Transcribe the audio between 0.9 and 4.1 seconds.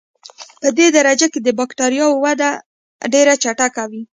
درجه کې د بکټریاوو وده ډېره چټکه وي.